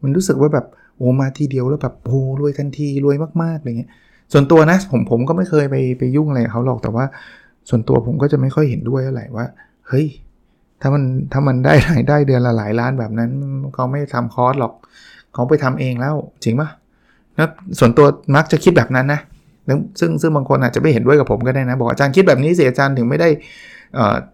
[0.03, 3.91] มันรู้สึกว่าแบบโอ้มาทีเดียวแล้วแบบโอ้รวยทันทีรวยมากๆอะไรเงี้ย
[4.33, 7.05] ส่วนตัวนะผมผมก็ไม่เคยไปไปยุ่งอะไรเขาหรอก แต่ว่า
[7.69, 9.47] ส่วนตัวผมก็จะไม่ค่อยเห็นด้วยเท่าไหร่ว่า
[9.89, 10.07] เฮ้ย
[10.81, 13.31] ถ้ามันถ้ามันได้รายได้เดือนละหลายล้านแบบนั้น
[13.75, 14.73] เขาไม่ทำคอร์สหรอก
[15.35, 16.69] เขาไปทำเองแล้วจริงปะ
[17.39, 17.49] นะ
[17.79, 19.21] ส่วนตัวมักจะคิดแบบนั้นนะ
[19.69, 23.29] ซึ่งซึ่งบางคนอาจจะไม่เห็นด้วยกับผมก็ได้นะ บอกอาจารย์คิดแบบนี้เสียอาจารย์ถึงไม่ได้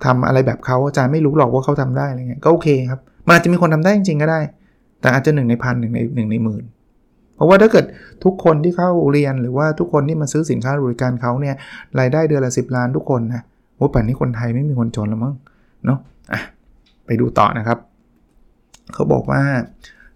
[0.05, 4.41] ทำอะไรแบบเขาอาจารย์ไม่รู้หรอกว่าเขาทำได้อะไรเงี้ยก็โอเคครับมันอาจจะมีคนทำได้จริงๆก็ได้
[5.01, 6.65] แต่อาจจะหนึ่งในพันหนึ่งในหนึ่งในหมื่น
[7.37, 7.85] เพราะว่าถ้าเกิด
[8.25, 11.55] ทุกคนที่เข้าเรียนหรือว่าทุกคนที่มาซื้อสินค้าบริการเขาเนี่ย
[11.99, 13.43] รายได้เดือนละ10ล้านทุกคนนะ
[13.77, 15.35] โอ้ป่านนี้คนไทยไม่มีคนจนแล้วมั้ง
[15.87, 16.41] เนาะะ
[17.07, 17.79] ไปดูต่อนะครับ
[18.95, 19.43] เขาบอกว่า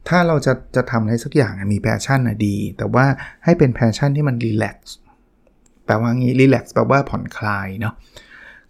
[0.08, 3.04] ถ้าเราจะจะทำอะไรสักอย่างมี passion นะดี แต่ว่า
[3.44, 4.96] ให้เป็น passion ที่มัน relax
[5.86, 7.94] แปลว่างี้ relax แปลว่าผ่อนคลายเนาะ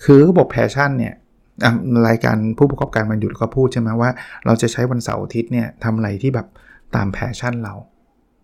[0.05, 1.15] คือเขาบอก passion เนี่ย
[2.09, 4.11] รายการผู้ประกอบการวันหยุดก็พูดใช่ไหมว่า
[4.47, 6.47] เราจะใช้วันเสาร์อาทิตย์เนี่ยทำอะไรที่แบบ
[6.95, 7.75] ตาม passion เรา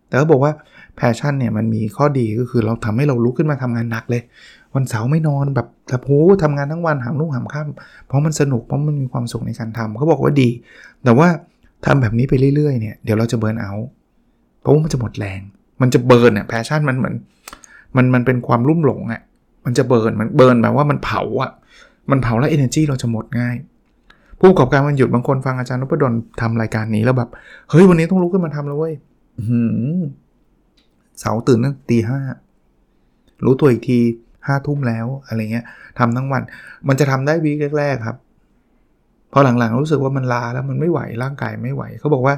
[0.08, 0.52] แต่เขาบอกว่า
[0.96, 4.22] passion เนี่ยมันมีข้อดีก็คือเราทำให้เราลุกขึ้นมาทำงานหนักเลย
[4.74, 6.10] วันเสาร์ไม่นอนแบบแต่โห
[6.42, 10.48] ทำงานทั้งวันหามรุ่งหามค่ำเพราะมันสนุกเพราะมันมีความสุขในการทำเขาบอกว่าดี
[11.04, 11.28] แต่ว่า
[11.86, 13.72] ทำแบบนี้ไปเรื่อยๆเนี่ยเดี๋ยวเราจะ burn out
[14.60, 15.40] เพราะว่ามันจะหมดแรง
[15.80, 17.14] มันจะ burn เนี่ย passion มันเหมือน
[17.96, 19.20] มันมันเป็นความลุ่มหลงอะ่ะ
[19.64, 21.50] มันจะ burn มัน burn แปลว่ามันเผาอะ่ะ
[22.10, 23.56] มันเผาแล้ว energy เราจะหมดง่าย
[24.38, 27.30] ผู้ประกอบการวันหยุดบางคนฟังอาจารย์นพดลทำรายการนี้แล้วแบบ
[27.70, 28.94] เฮ้ยวันนี้ต้องลุกขึ้นมาทำแล้วเว้ย
[31.20, 32.20] เสาร์ตื่นตั้งตีห้า
[33.44, 33.98] รู้ตัวอีกที
[34.46, 35.64] ห้าทุ่มแล้วอะไรเงี้ย
[35.98, 36.42] ทำทั้งวัน
[36.88, 38.16] มันจะทำได้ week แรกๆครับ
[39.32, 42.34] พอหลังๆรู้สึกว่ามันล้าแล้วมันไม่ไหวร่างกายไม่ไหวเขาบอกว่า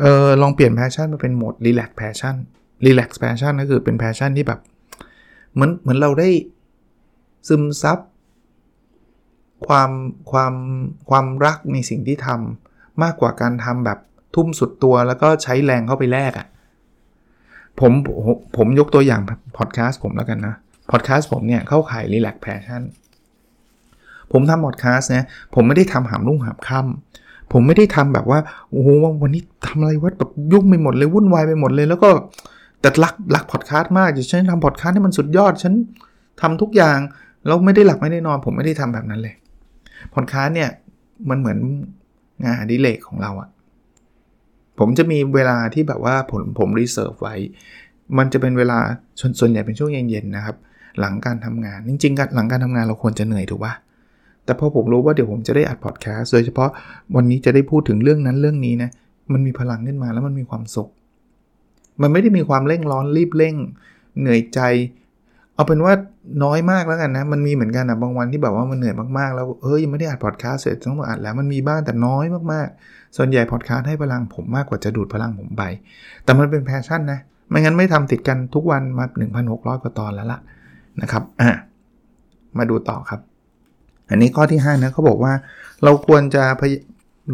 [0.00, 2.36] เออลองเปลี่ยน passion มาเป็นโหมด relax passion
[2.84, 4.60] relax passion ก็คือเป็น passion ที่แบบ
[5.52, 6.28] เหมือนเหมือนเราได้
[7.48, 7.98] ซึมซับ
[9.66, 9.90] ความ
[10.30, 10.54] ความ
[11.10, 13.98] ความรักในสิ่งที่ทำมากกว่าการทำแบบ
[14.34, 16.46] ทุ่มสุดตัวแล้วก็ใช้แรงเข้าไปแลกอะ่ะ
[17.80, 17.92] ผม
[18.56, 19.20] ผมยกตัวอย่าง
[19.58, 20.54] พอดแคสต์ผมแล้วกันนะ
[20.90, 22.82] พอดแคสต์ผมเนี่ยเข้าข่าย relax passion
[24.32, 28.38] ผมทำพอดแคสต์เนี่ยผมไม่ได้ทำหามรุ่งหามค่ำผมไม่ได้ทำแบบว่า
[28.70, 28.88] โอ้โห
[29.22, 32.10] วันนี้ทำอะไรวะแบบยุ่งไปหมดเลย วุ่นวายไปหมดเลย แล้วก็
[32.84, 35.74] แต่รักรักพอดแคสต์มากฉันทำพอดแคสต์ให้มันสุดยอด ฉัน
[36.40, 36.98] ทำทุกอย่าง
[37.46, 39.34] แล้วไม่ได้หลับไม่ได้นอน ผมไม่ได้ทำแบบนั้นเลย
[40.14, 40.70] พอดคาสต์เนี่ย
[41.30, 41.58] มันเหมือน
[42.44, 43.48] งานอดิเรกของเราอะ
[44.78, 47.34] ผมจะมีเวลาที่แบบว่าผมผม reserve ไว้
[48.18, 48.78] มันจะเป็นเวลา
[49.40, 50.56] ส่วนใหญ่เป็นช่วงเย็นๆนะครับ
[51.00, 53.74] หลังการทำงานจริงๆหลังการทำงานเราควรจะเหนื่อยถูกปะ
[54.44, 56.70] แต่พอผมรู้ว่าเดี๋ยวผมจะได้อัดพอดแคสต์โดยเฉพาะ
[57.16, 58.90] วันนี้จะได้พูดถึงเรื่องนั้นเรื่องนี้นะ
[59.32, 60.88] มันมีพลังขึ้นมาแล้วมันมีความสุข
[62.02, 63.54] มันไม่ได้มีความเร่งร้อนรีบเร่ง
[64.20, 64.60] เหนื่อยใจ
[65.54, 65.94] เอาเป็นว่า
[66.44, 75.62] น้อยมากแล้วกันนะ มันมีเหมือนกันนะบางวันที่แบบว่ามันเหนื่อยมากๆ แล้วเอ้ยยังไม่ได้อัดพอดแคสต์เสร็จต้องมาอัดแล้วมันมีบ้างแต่น้อยมากๆ ส่วนใหญ่พอดแคสต์ให้พลังผมมากกว่าจะดูดพลังผมไป
[76.24, 79.04] แต่มันเป็นแพชชั่นนะ ไม่งั้นไม่ทำติดกันทุกวันมา
[79.44, 80.40] 1,600 กว่าตอนแล้วล่ะ
[81.00, 81.50] นะครับอะ
[82.58, 83.20] มาดูต่อครับ
[84.10, 85.32] อันนี้ข้อที่5นะเขาบอกว่า
[85.84, 86.44] เราควรจะ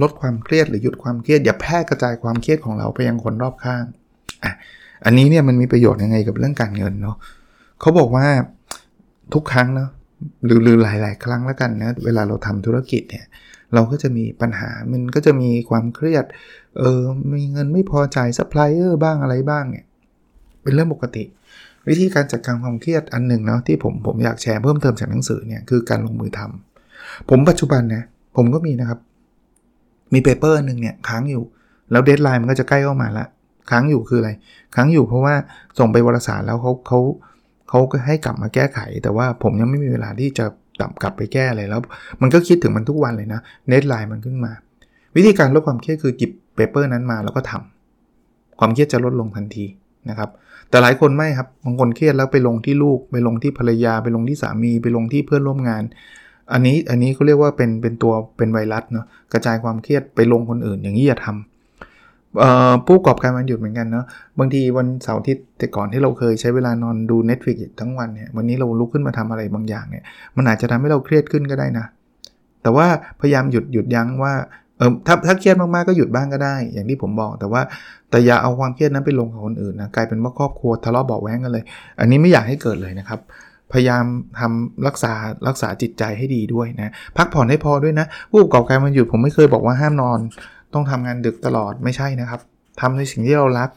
[0.03, 3.83] ลดความเครียดหรือหยุดความเครียด อย่าแพร่กระจายความเครียดของเราไปยังคนรอบข้าง
[5.05, 7.17] อันนี้เนี่ยมันมีประโยชน์ยังไงกับเรื่องการเงินเนาะ
[7.81, 8.27] เขาบอกว่า
[9.35, 9.91] ทุกครั้งเนาะ
[10.45, 13.25] หรือหรือหลาย ๆ ครั้งแล้วกันนะเวลาเราทำธุรกิจเนี่ย
[13.75, 16.25] เราก็จะมีปัญหามันก็จะมีความเครียด
[16.79, 17.01] เออ
[17.35, 19.85] มีเงินไม่พอจ่ายซัพพลายเออร์บ้างอะไรบ้างเนี่ย
[20.63, 21.25] เป็นเรื่องปกติ
[21.89, 28.03] วิธีการจัดการความเครียดอันหนึ่งเนาะที่ผมผมอยากแชร์เพิ่มเติมจากหนังสือเนี่ยคือการลงมือทำผมปัจจุบันนะ
[28.37, 29.01] ผมก็มีนะครับ
[30.13, 31.43] มี paper หนึ่งเนี่ยค้างอยู่
[31.91, 33.27] แล้ว deadline มันก็จะใกล้เข้ามาละ
[33.71, 34.31] ค้างอยู่คืออะไร
[34.75, 35.35] ค้างอยู่เพราะว่า
[35.79, 36.99] ส่งไปวารสารแล้วเขาเขา
[37.69, 40.45] เขาก็ให้กลับมาแก้ไข แต่ว่าผมยังไม่มีเวลาที่จะ
[40.81, 41.81] ตับกลับไปแก้เลยแล้ว
[42.21, 44.53] มันก็คิดถึงมันทุกวันเลยนะ deadline มันขึ้นมา
[45.17, 49.65] วิธีการลดความเครียดคือหยิบ paper นั้นมาแล้วก็ทำความเครียดจะลดลงทันที
[50.11, 50.31] นะครับ
[50.71, 55.83] แต่หลายคนไม่ครับบางคนเครียดแล้วไปลงที่ลูก ไปลงที่ภรรยา ไปลงที่สามี ไปลงที่เพื่อนร่วมงาน
[56.53, 61.50] อันนี้อันนี้เขาเรียกว่าเป็นเป็นตัวเป็นไวรัสเนาะกระจายความเครียดไปลงคนอื่นอย่างนี้อย่าทำ
[62.87, 64.05] ผู้ประกอบการวันหยุดเหมือนกันเนาะ
[64.39, 70.05] บางทีวันเสาร์อาทิตย์แต่ก่อนที่เราเคยใช้เวลานอนดู Netflix ทั้งวันเนี่ยวันนี้เราลุกขึ้นมาทำอะไรบางอย่างเนี่ย
[70.37, 71.87] มันอาจจะทำให้เราเครียดขึ้นก็ได้นะ
[72.63, 72.87] แต่ว่า
[73.21, 74.33] พยายามหยุดหยุดยั้งว่า
[74.79, 77.63] เออถ้าถ้าเครียดมากๆก็หยุดบ้างก็ได้ อย่างที่ผมบอกแต่ว่า
[78.11, 81.65] แต่อย่าเอาความเครียดนั้นไปลงกับคนอื่นนะกลายเป็นว่าครอบครัวทะเลาะเบาแว้งกันเลย
[82.01, 83.21] อันนี้ไม่อยากให้เกิดเลยนะครับ
[83.73, 84.05] พยายาม
[84.41, 85.13] ทำรักษา
[85.49, 90.19] รักษาจิตใจให้ดีด้วยนะพักผ่อนให้พอด้วยนะผู้ประกอบการมันหยุดผมไม่เคยบอกว่าห้ามนอน
[90.75, 92.41] ต้องทำงานดึกตลอดไม่ใช่นะครับ
[92.81, 93.69] ทำในสิ่งที่เรารัก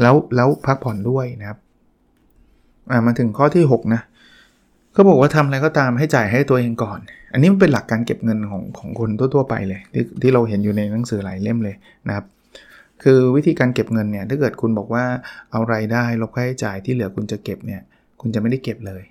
[0.00, 1.58] แล้วแล้วพักผ่อนด้วยนะครับ
[2.90, 4.02] อ่ามาถึงข้อที่ 6 นะ
[4.96, 6.98] ก็บอกว่าทำอะไรก็ตามให้จ่ายให้ตัวเองก่อน
[7.32, 11.76] อันนี้มันเป็นหลักการเก็บเงินของของคนทั่วๆไปเลยที่ที่เราเห็นอยู่ในหนังสือหลายเล่มเลย
[12.08, 12.24] นะครับ
[13.02, 15.04] คือวิธีการเก็บเงินเนี่ยถ้าเกิดคุณบอกว่า
[15.50, 17.80] เอารายได้ลบค่าใช้จ่ายที่เหลือคุณจะเก็บเนี่ย
[18.20, 19.02] คุณจะไม่ได้เก็บเลย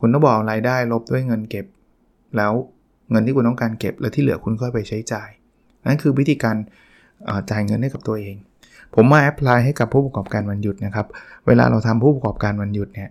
[0.00, 1.66] คุณต้องบอกรายได้ลบด้วยเงินเก็บ
[2.36, 2.52] แล้ว
[3.10, 5.28] เงินที่คุณต้องการเก็บแล้วที่เหลือคุณก็ไปใช้จ่าย
[5.86, 6.56] นั่นคือวิธีการ
[7.50, 8.34] จ่ายเงินให้กับตัวเอง
[8.94, 11.06] ผมมาแอพพลายให้กับผู้ประกอบการวันหยุดนะครับ
[11.46, 13.10] เวลาเราทำผู้ประกอบการวันหยุดเนี่ย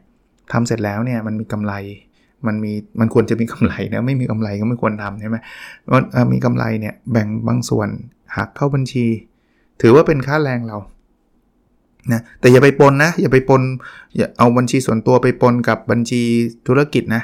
[0.52, 1.74] ทำเสร็จแล้วเนี่ยมันมีกำไร
[2.48, 5.38] มันมีมันควรจะมีกำไรนะไม่มีกำไรก็ไม่ควรทำใช่ไหม
[5.92, 7.90] มันมีกำไรเนี่ยแบ่งบางส่วน
[8.38, 9.06] หักเข้าบัญชี
[9.82, 10.78] ถือว่าเป็นค่าแรงเรา
[12.12, 13.62] นะแต่อย่าไปปนนะ อย่าไปปน
[14.18, 16.22] อย่าเอาบัญชีส่วนตัวไปปนกับบัญชี
[16.68, 17.24] ธุรกิจนะ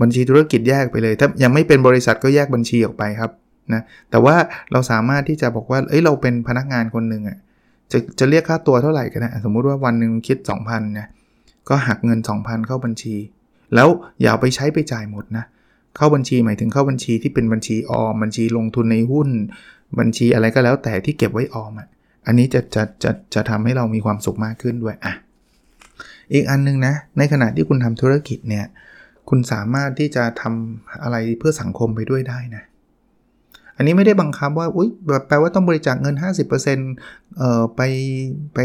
[0.00, 3.30] บัญชีธุรกิจแยกไปเลย ถ้ายังไม่เป็นบริษัทก็แยกบัญชีออกไปครับ
[3.74, 4.36] นะแต่ว่า
[4.72, 7.38] เราสามารถที่จะบอกว่าเอ้ยเราเป็นพนักงานคนหนึ่งอะ
[7.92, 11.08] จะจะเรียกค่าตัวเท่าไหร่ก็ได้สมมุติว่าวันหนึ่งคิด 2,000นะ
[11.68, 13.14] ก็หักเงิน 2,000 เข้าบัญชี
[13.74, 13.88] แล้ว
[14.22, 15.44] อย่าไปใช้ไปจ่ายหมดนะ
[15.96, 19.28] เข้าบัญชีหมายถึงเข้าบัญชีที่เป็นบัญชีออมบัญชีลงทุนในหุ้น
[19.98, 21.88] บัญชีอะไรก็แล้วแต่ที่เก็บไว้ออมอะ
[22.26, 25.14] อันนี้จะจะจะจะทำให้เรามีความสุขมากขึ้นด้วยอะ
[26.32, 28.66] อีกอันนึงนะในขณะที่คุณทำธุรกิจเนี่ย
[29.28, 32.64] คุณสามารถที่จะทำอะไรเพื่อสังคมไปด้วยได้นะ
[33.80, 36.16] อันนี้ไม่ได้บังคับว่าอุ้ยแบบแปลว่าต้องบริจาคเงิน
[36.76, 37.80] 50%เอ่อไป
[38.54, 38.58] ไป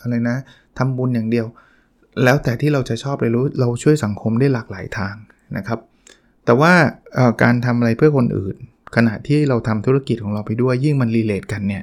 [0.00, 0.36] อะไรนะ
[0.78, 1.46] ทำบุญอย่างเดียว
[2.24, 5.14] แล้วแต่ที่เราจะชอบเลยรู้เราช่วยสังคมได้หลากหลายทาง
[5.56, 5.78] นะครับ
[6.44, 6.72] แต่ว่า
[7.42, 8.56] การทำอะไรเพื่อคนอื่น
[8.96, 11.82] ขณะที่เราทำธุรกิจของเราไปด้วยยิ่งมันรีเลทกันเนี่ย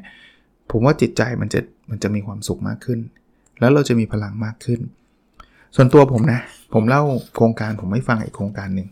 [0.71, 2.99] ผมว่าจิตใจมันจะมันจะมีความสุขมากขึ้น
[3.59, 4.79] แล้วเราจะมีพลังมากขึ้น
[5.75, 6.41] ส่วนตัวผมนะ
[6.73, 7.03] ผมเล่า
[7.35, 8.87] โครงการผมให้ฟังอีกโครงการหนึ่ง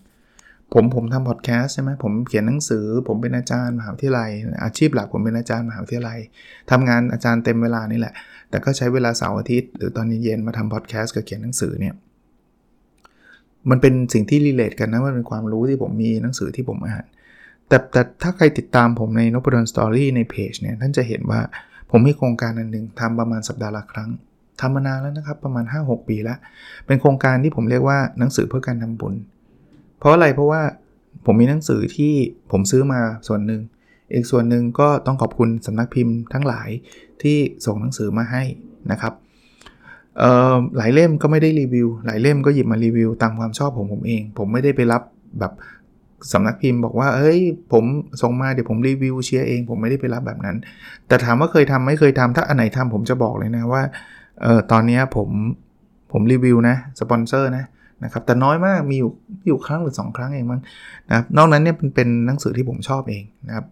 [0.74, 4.30] ผมผมทำพอดแคสต์ใช่ไหมผมเขียนหนังสือ ผมเป็นอาจารย์มหาวิทยาลัย
[4.64, 6.20] อาชีพหลักผมเป็นอาจารย์มหาวิทยาลัย
[6.72, 8.14] ทำงานอาจารย์เต็มเวลานี่แหละ
[8.50, 11.94] แต่ก็ใช้เวลาเสาร์อาทิตย์ หรือตอนเย็นมาทำพอดแคสต์กับเขียนหนังสือเนี่ย
[13.70, 17.06] มันเป็นสิ่งที่ relate กันนะมันเป็นความรู้ที่ผมมีหนังสือที่ผมอ่าน
[17.68, 21.42] แต่แต่ถ้าใครติดตามผมในนพดล Story ในเพจเนี่ยท่านจะเห็นว่า
[21.92, 24.10] ผมมีโครงการอันหนึ่งทำประมาณสัปดาห์ละครั้ง
[24.62, 26.38] ทำมานานแล้วนะครับประมาณ 5-6 ปีแล้ว
[26.86, 29.14] เป็นโครงการที่ผมเรียกว่าหนังสือเพื่อการทำบุญ
[30.00, 30.62] เพราะอะไรเพราะว่า
[31.26, 32.14] ผมมีหนังสือที่
[32.52, 33.62] ผมซื้อมาส่วนหนึ่ง
[34.14, 36.70] อีกส่วนหนึ่งก็ต้องขอบคุณสำนักพิมพ์ทั้งหลาย
[37.22, 38.44] ที่ส่งหนังสือมาให้
[38.92, 39.14] นะครับ
[40.78, 45.02] หลายเล่มก็ไม่ได้รีวิว หลายเล่มก็หยิบมารีวิวตามความชอบผมผมเอง ผมไม่ได้ไปรับ
[45.40, 45.54] แบบ
[46.34, 47.40] สำนักพิมพ์บอกว่าเอ้ย
[47.74, 47.84] ผม
[48.22, 50.58] ส่งมาเดี๋ยวผมรีวิวเชียร์เอง ผมไม่ได้ไปรับแบบนั้น
[51.08, 53.84] แต่ถามว่าเคยทำไม่เคยทำถ้าอันไหนทำผมจะบอกเลยนะว่า
[54.46, 55.30] ออตอนนี้ผม
[56.12, 57.66] ผมรีวิวนะสปอนเซอร์นะ
[58.04, 59.12] นะครับแต่น้อยมากมีอยู่
[59.48, 60.62] อยู่ครั้งหรือ 2 ครั้งเองมั้ง
[61.10, 63.66] นะครับนอกนั้นเนี่ยเป็นเป็นหนังสือที่ผมชอบเองนะครับ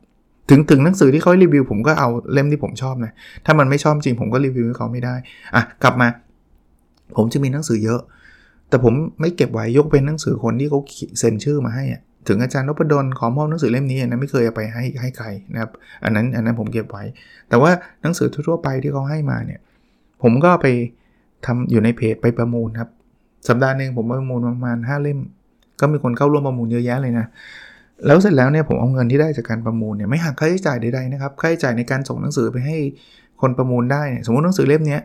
[0.49, 3.11] ถึงถึงหนังสือที่เขารีวิวผมก็เอาเล่มที่ผมชอบนะ
[3.45, 5.15] ถ้ามันไม่ชอบจริงผมก็รีวิวให้เขาไม่ได้
[5.55, 6.07] อะกลับมา
[7.17, 8.01] ผมจะมีหนังสือเยอะ
[8.69, 10.79] แต่ผมไม่เก็บไว้ยกเป็นหนังสือคนที่เขา
[11.19, 15.71] เซ็นชื่อมาให้อะถึงอาจารย์นพดลขอมอบหนังสือเล่มนี้นะไม่เคยเอาไปให้ให้ใครนะครับ
[16.03, 17.03] อันนั้นอันนั้นผมเก็บไว้
[17.49, 19.59] แต่ว่าหนังสือทั่วไปที่เขาให้มาเนี่ย
[20.23, 20.67] ผมก็ไป
[21.45, 22.89] ทำอยู่ในเพจไปประมูลครับ
[23.47, 25.19] สัปดาห์หนึ่งผมประมูลประมาณ 5 เล่ม
[25.79, 27.25] ก็มีคนเข้าร่วมประมูลเยอะแยะเลยนะ
[28.05, 32.77] แล้วเสร็จแล้วเนี่ยผมเอาเงินที่ได้จากการประมูลเนี่ยไม่หักค่าใช้จ่ายใดๆนะครับ ค่าใช้จ่ายในการส่งหนังสือไปให้
[33.41, 34.99] คนประมูลได้เนี่ยสมมติหนังสือเล่มนี้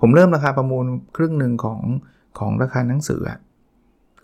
[0.00, 0.84] ผมเริ่มราคาประมูล
[1.16, 1.80] ครึ่งหนึ่งของ
[2.38, 3.20] ของราคาหนังสือ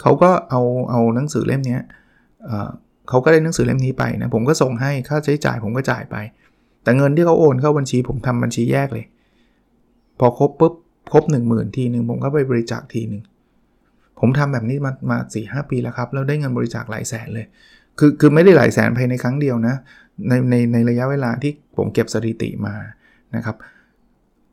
[0.01, 1.79] เขาก็เอาเอาหนังสือเล่มนี้
[3.09, 6.16] เขาก็ได้หนังสือเล่มนี้ไปนะผมก็ส่งให้ค่าใช้จ่ายผมก็จ่ายไป
[6.83, 9.05] แต่เงินที่เขาโอนเข้าบัญชี ผมทำบัญชีแยกเลย
[10.18, 10.75] พอครบปุ๊บ
[11.12, 13.23] ครบ 1 0,000 ทีหนึ่งผมก็ไปบริจาคทีหนึ่ง
[14.20, 17.46] ผมทำแบบนี้มามาสี่หปีแล้วครับ แล้วได้เงินบริจาคหลายแสนเลย
[17.98, 19.74] คือคือไม่ได้หลายแสนภายในครั้งเดียวนะ
[20.28, 22.74] ในในในระยะเวลาที่ผมเก็บสถิติมา
[23.37, 23.56] นะครับ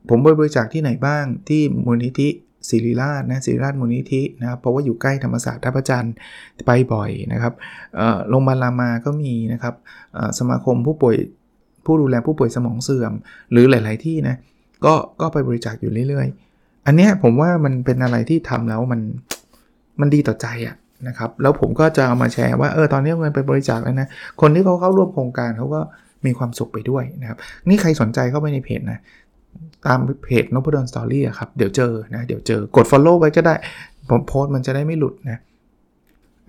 [0.09, 2.29] ผมบริจาคที่ไหนบ้างที่มูลนิธิ
[2.69, 6.13] ศิริราชนะศิริราชมูลนิธินะครับเพราะว่าอยู่ใกล้ธรรมศาสตร์ท่าพระจันทร์
[6.65, 7.53] ไปบ่อยนะครับ
[8.29, 9.75] โรงพยาบาลรามาก็มีนะครับ
[10.39, 11.15] สมาคมผู้ป่วย
[11.85, 13.13] ผู้ดูแลผู้ป่วยสมองเสื่อม
[13.51, 14.35] หรือหลาย ๆ ที่นะ
[14.85, 16.27] ก็ก็ไปบริจาคอยู่เรื่อย
[16.57, 19.01] ๆ อันนี้ผมว่ามันเป็นอะไรที่ทำแล้วมัน
[19.99, 20.75] มันดีต่อใจอะ
[21.07, 24.07] นะครับ แล้วผมก็จะเอามาแชร์ว่าเออตอนนี้เงินไปบริจาคแล้วนะ
[24.41, 25.81] คนที่เขาเข้าร่วมโครงการเขาก็
[26.25, 27.37] มีความสุขไปด้วยนะครับ
[27.69, 28.99] นี่ใครสนใจเข้าไปในเพจนะ
[29.87, 33.55] ตามเพจนพดลสตอรี่ครับ เดี๋ยวเจอนะ เดี๋ยวเจอกด Follow ไว้ก็ได้
[34.09, 35.39] ผมโพสต์มันจะได้ไม่หลุดนะ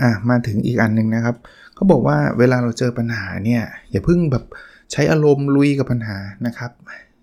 [0.03, 1.37] อะ มาถึงอีกอันหนึ่งนะครับ
[1.75, 4.45] เขาบอกว่าเวลาเราเจอปัญหาเนี่ย อย่าเพิ่งแบบ
[4.93, 6.71] ใช้อารมณ์ลุยกับปัญหานะครับ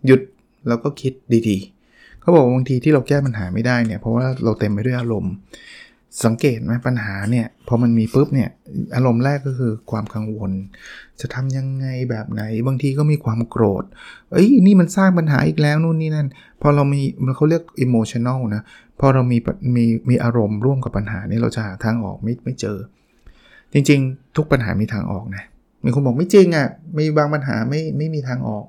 [0.05, 0.21] หยุด
[0.67, 1.13] แล้วก็คิด
[1.47, 5.33] ดีๆเขาบอกบางทีที่เราแก้ปัญหาไม่ได้เนี่ยเพราะว่าเราเต็มไปด้วยอารมณ์
[6.23, 8.49] สังเกตไหมปัญหาเนี่ยพอมันมีปุ๊บเนี่ย
[8.95, 10.51] อารมณ์แรกก็คือความกังวล
[11.21, 13.83] จะทำยังไงแบบไหน บางทีก็มีความโกรธ
[14.31, 16.27] เอ้ยนี่มันสร้างปัญหาอีกแล้วนู่นนี่นั่น
[16.61, 17.01] พอเรามี
[17.35, 18.63] เขาเรียก emotional นะ
[18.99, 19.37] พอเรามี
[19.75, 22.77] มีมีอารมณ์ร่วมกับปัญหานี่เราจะหาทางออกไม่ไม่เจอ
[23.73, 25.43] จริงๆ ทุกปัญหามีทางออกนะ
[25.83, 28.65] มีคนบอกไม่จริงอะ่ะมีบางปัญหาไม่ไม่มีทางออก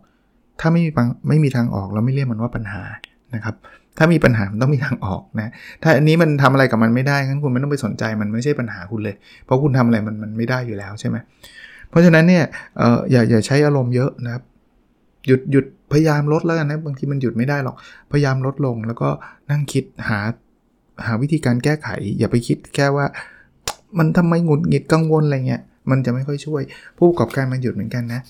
[0.61, 0.91] ถ้าไม่มี
[1.29, 2.83] ไม่มีทางออกเราไม่เรียกมันว่าปัญหา
[3.35, 3.55] นะครับ
[3.99, 5.51] ถ้ามีปัญหามันต้องมีทางออกนะ
[5.83, 11.17] ถ้าอันนี้มันทำอะไรกับมันไม่ได้งั้นคุณไม่ต้องไปสนใจมันไม่ใช่ปัญหาคุณเลย เพราะคุณทำอะไรมันมันไม่ได้อยู่แล้วใช่ไหม
[11.91, 12.45] เพราะฉะนั้นเนี่ย
[12.79, 14.43] เอออย่าอย่าใช้อารมณ์เยอะนะครับ
[15.27, 17.77] หยุดหยุดพยายามลดแล้วกันนะบางทีมันหยุดไม่ได้หรอก
[18.13, 19.09] พยายามลดลงแล้วก็
[19.51, 20.21] นั่งคิดหา
[21.07, 23.07] หาวิธีการแก้ไข อย่าไปคิดแค่ว่า
[23.99, 26.63] มันทำไมหงุดหงิดกังวลอะไรเงี้ยมันจะไม่ค่อยช่วย
[26.99, 28.21] ผู้ประกอบการมันหยุดเหมือนกันนะ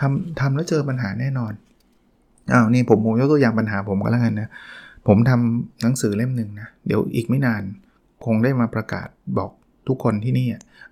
[0.00, 1.52] ทำทำแล้วเจอปัญหาแน่นอน
[2.52, 4.48] อ้าวนี่ผมผมยกตัวอย่างปัญหาผมก็แล้วกันนะ
[5.06, 7.62] ผมทำหนังสือเล่มหนึ่งนะ เดี๋ยวอีกไม่นาน
[8.24, 9.08] คงได้มาประกาศ
[9.38, 9.50] บอก
[9.88, 10.46] ทุกคนที่นี่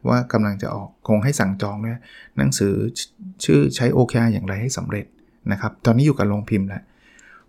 [0.09, 2.01] ว่ากำลังจะออกคงให้สั่งจองด้วย
[2.37, 2.73] หนังสือ
[3.45, 5.07] ชื่อใช้ OKR อย่างไรให้สำเร็จ
[5.53, 6.83] นะครับ ตอนนี้อยู่กับโรงพิมพ์แล้ว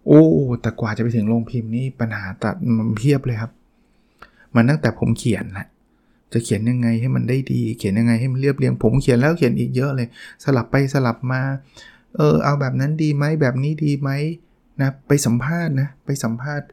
[0.07, 0.23] โอ้
[0.61, 3.51] แต่กว่าจะไปถึงโรงพิมพ์นี่ปัญหาตัดมันเพียบเลยครับ
[4.55, 5.67] มันตั้งแต่ผมเขียนแหละ
[6.33, 10.07] จะเขียนยังไงให้มันได้ดี เขียนยังไงให้มันเรียบเรียง ผมเขียนแล้วเขียนอีกเยอะเลย
[10.43, 11.41] สลับไปสลับมา
[12.17, 14.09] เออเอาแบบนั้นดีไหมแบบนี้ดีไหม
[14.81, 16.67] นะไปสัมภาษณ์นะไปสัมภาษณ์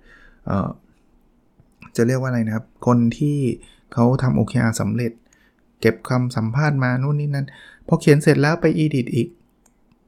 [0.47, 0.69] เอ่อ
[1.97, 3.39] จะเรียกว่าอะไรนะครับ คนที่
[3.93, 5.13] เขาทำ OKR สำเร็จ
[5.81, 7.47] เก็บคำสัมภาษณ์มานู่นนี่นั่น
[7.87, 9.29] พอเขียนเสร็จแล้วไปอีดิทอีก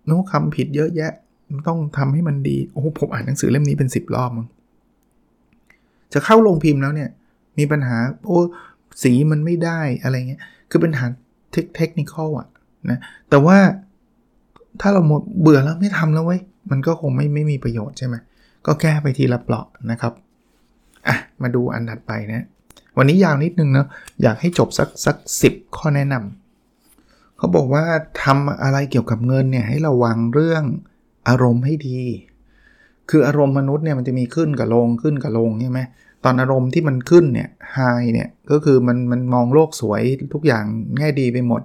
[0.07, 1.13] โน้คำผิดเยอะแยะ
[1.69, 4.47] ต้องทำให้มันดี โอ้ผมอ่านหนังสือเล่มนี้เป็น 10 รอบมั้ง
[6.13, 7.11] จะเข้าลงพิมพ์แล้วเนี่ย
[7.59, 8.39] มีปัญหาโอ้
[9.03, 11.07] สีมันไม่ได้อะไรเงี้ย คือเป็นปัญหา
[11.77, 12.49] เทคนิคอะ
[12.91, 12.99] นะ
[13.31, 13.59] แต่ว่า
[14.81, 18.15] ถ้าเราหมดเบื่อแล้วไม่ทำแล้วเว้ย มันก็คงไม่ไม่มีประโยชน์ใช่ไหม
[18.67, 20.13] ก็แก้ไปทีละเปลาะนะครับ
[21.09, 22.45] อะมาดูอันถัดไปนะ
[22.97, 23.87] วันนี้ยาวนิดนึงเนาะ
[24.23, 27.85] อยากให้จบสักสักสิข้อแนะนำเขาบอกว่า
[28.23, 30.65] ทำอะไรเกี่ยวกับเงินเนี่ยให้ระวังเรื่อง
[31.29, 32.01] อารมณ์ให้ดี
[33.11, 35.81] คืออารมณ์มนุษย์เนี่ยมันจะมีขึ้นกับลงขึ้นกับลงใช่ไหม
[36.25, 37.79] ตอนอารมณ์ที่มันขึ้นเนี่ยไฮ
[38.13, 40.03] เนี่ยก็คือมันมันมองโลกสวย
[40.35, 40.65] ทุกอย่าง
[40.99, 41.61] แง่ดีไปหมด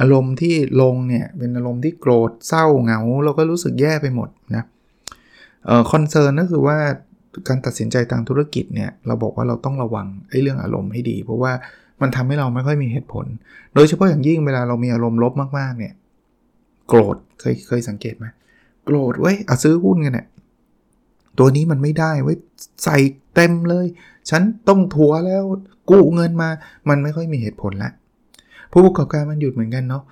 [0.00, 4.64] อารมณ์ที่ลงเนี่ยเป็นอารมณ์ที่โกรธเศร้าเหงาเราก็รู้สึกแย่ไปหมดนะ
[5.90, 6.78] คอนเซิร์นก็คือว่า
[7.48, 11.52] การตัดสินใจทางธุรกิจเนี่ยเราบอกว่าเราต้องระวังไอ้เรื่องอารมณ์ให้ดี เพราะว่า
[12.00, 13.26] มันทำให้เราไม่ค่อยมีเหตุผล
[13.74, 15.94] โดยเฉพาะอย่างยิ่งเวลาเรามีอารมณ์ลบมากๆเนี่ย
[16.88, 18.26] โกรธเคยเคยสังเกตไหม
[18.84, 20.26] โกรธเว้ยเอาซื้อหุ้นกันเนี่ย
[21.38, 22.36] ตัวนี้มันไม่ได้ไว้ย
[22.84, 22.98] ใส่
[23.34, 23.86] เต็มเลย
[24.30, 25.42] ฉันต้องถัวแล้ว
[25.90, 26.48] กู้เงินมา
[26.88, 27.92] มันไม่ค่อยมีเหตุผลละ
[28.72, 30.04] ผู้ประกอบการมันหยุดเหมือนกันเนาะ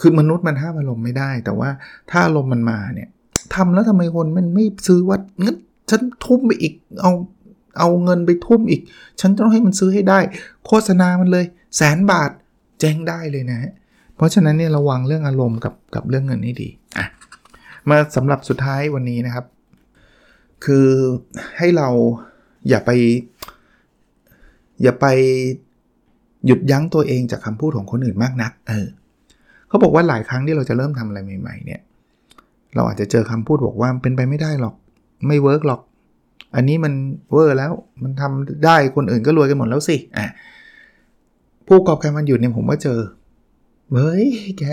[0.00, 1.70] คือมนุษย์มันห้ามอารมณ์ไม่ได้ แต่ว่า
[2.10, 3.08] ถ้าอารมณ์มันมาเนี่ย
[3.54, 5.56] ทำแล้วทำไมคนมันไม่ซื้อวัดงั้น
[5.90, 7.12] ฉันทุ่มไปอีกเอา
[7.78, 8.80] เอาเงินไปทุ่มอีก
[9.20, 10.18] ฉันต้องให้มันซื้อให้ได้
[10.66, 11.44] โฆษณามันเลย
[11.76, 12.30] แสนบาท
[12.80, 13.72] แจ้งได้เลยนะฮะ
[14.16, 17.06] เพราะฉะนั้นเนี่ยระวังเรื่องอารมณ์กับกับเรื่องเงินให้ดีอะ
[17.88, 19.46] มาสำหรับสุดท้ายวันนี้นะครับ
[20.64, 20.88] คือ
[21.58, 21.88] ให้เรา
[22.68, 22.90] อย่าไป
[24.82, 25.06] อย่าไป
[26.46, 28.86] หยุดยั้งตัวเองจากคำพูดของคนอื่นมากนัก เออ
[29.68, 31.80] เขาบอกว่าหลายครั้งที่เราจะเริ่มทำอะไรใหม่ ๆ เนี่ย
[32.74, 34.74] เราอาจจะเจอคำพูดบอกว่าเป็นไปไม่ได้หรอก
[35.26, 35.80] ไม่ work หรอก
[36.54, 36.92] อันนี้มัน
[37.32, 37.72] เวอร์แล้ว
[38.02, 40.26] มันทำได้คนอื่นก็รวยกันหมดแล้วสิ อะ
[41.66, 43.00] ผู้ประกอบการวันหยุดเนี่ยผมว่าเจอ
[43.92, 44.26] เฮ้ย
[44.58, 44.64] แก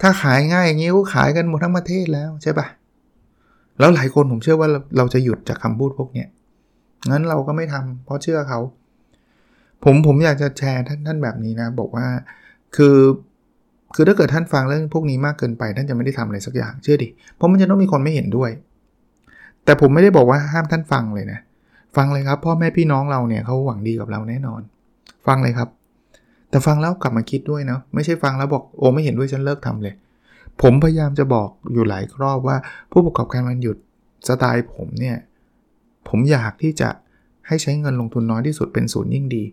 [0.00, 2.66] ถ้าขายง่ายอย่างนี้ก็ขายกันหมดทั้งประเทศแล้วใช่ปะ
[3.78, 6.28] แล้วหลายคนผมเชื่อว่าเราจะหยุดจากคำพูดพวกเนี้ย
[7.10, 8.60] งั้นเราก็ไม่ทำเพราะเชื่อเขา
[9.84, 12.06] ผมผมอยากจะแชร์ท่านท่านแบบนี้นะ บอกว่า
[12.76, 12.96] คือ
[13.94, 18.50] คือถ้าเกิดท่านฟังเรื่องพวกนี้มากเกินไป ท่านจะไม่ได้ทำอะไรสักอย่างเชื่อดิเพราะมันจะต้องมีคนไม่เห็นด้วย
[19.64, 21.38] แต่ผมไม่ได้บอกว่าห้ามท่านฟังเลยนะ
[21.96, 24.60] ฟังเลยครับ พ่อแม่พี่น้องเราเนี่ยเขาหวังดีกับเราแน่นอน
[25.26, 25.68] ฟังเลยครับ
[26.50, 29.94] แต่ฟังแล้วกลับมาคิดด้วยนะไม่ใช่ฟังแล้วบอกโอ้ไม่เห็นด้วยฉันเลิกทำเลย
[30.62, 32.56] ผมพยายามจะบอกอยู่หลายรอบว่า
[32.92, 33.76] ผู้ประกอบการวันหยุด
[34.28, 35.16] สไตล์ผมเนี่ย
[36.08, 36.88] ผมอยากที่จะ
[37.46, 39.44] ให้ใช้เงินลงทุนน้อยที่สุดเป็นศูนย์ยิ่งดี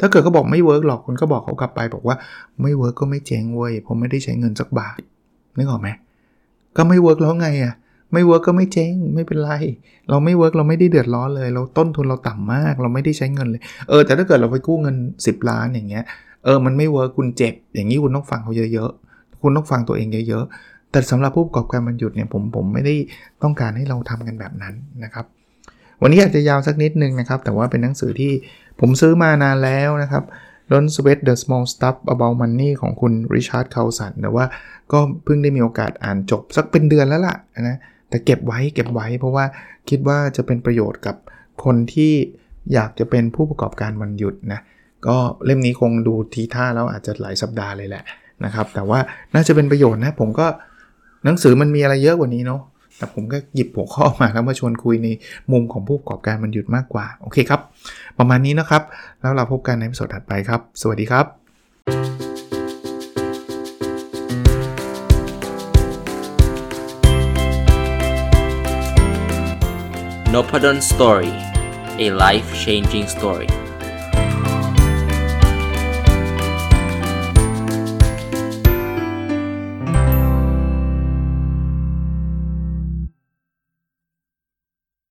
[0.00, 2.16] ถ้าเกิดเขาบอกไม่ work หรอกคุณก็บอกเขากลับไป บอกว่า
[2.62, 5.00] ไม่ work ก็ไม่เจ๊งเว้ยผมไม่ได้ใช้เงินสักบาท
[5.56, 5.88] นึกออกไหม
[6.76, 7.74] ก็ไม่ work แล้วไงอะ
[8.12, 9.52] ไม่ work ก็ไม่เจ๊งไม่เป็นไร
[10.10, 16.04] เราไม่ work เราไม่ได้เดือดร้อนเลย เราต้นทุนเราต่ำมาก เราไม่ได้ใช้เงินเลย เออแต่ถ้าเกิดเราไปกู้เงิน 10 ล้านอย่างเงี้ย
[16.44, 22.94] เออมันไม่ work คุณเจ็บ อย่างนี้คุณต้องฟังเขาเยอะๆคุณต้องฟังตัวเองเยอะๆแต่สำหรับผู้ประกอบการวันหยุดเนี่ยผมผมไม่ได้
[23.42, 25.24] ต้องการให้เราทำกันแบบนั้นนะครับ
[26.02, 28.32] วันนี้อาจจะยาวสักนิดนึงนะครับ แต่ว่าเป็นหนังสือที่
[28.80, 30.24] ผมซื้อมานานแล้วนะครับ
[30.70, 34.44] Don't Sweat the Small Stuff About Money ของคุณริชาร์ดคาร์ลสันแต่ว่า
[34.92, 37.36] ก็เพิ่งได้มีโอกาสอ่านจบสักเป็นเดือนแล้วล่ะ
[37.68, 39.44] นะแต่เก็บไว้เก็บไว้ เพราะว่า
[39.88, 41.16] คิดว่าจะเป็นประโยชน์กับ
[41.64, 42.12] คนที่
[42.72, 44.60] อยากจะเป็นผู้ประกอบการวันหยุดนะ
[45.06, 48.02] ก็เล่มนี้คงดูทีท่าแล้วอาจจะหลายสัปดาห์เลยแหละ
[48.44, 48.98] นะครับ แต่ว่า
[49.34, 50.46] น่าจะเป็นประโยชน์นะผมก็
[51.24, 52.60] หนังสือมันมีอะไรเยอะกว่านี้เนาะ
[52.98, 55.08] แต่ผมก็หยิบหัวข้อมาแล้วมาชวนคุยใน
[55.52, 57.60] มุมของผู้ประกอบการมันหยุดมากกว่า โอเคครับ
[58.18, 58.82] ประมาณนี้นะครับ
[59.20, 61.26] แล้วเราพบกันในสดถัดไปครับ สวัสดีครับ
[70.34, 71.32] n o p a d o n Story
[72.04, 73.67] a life changing story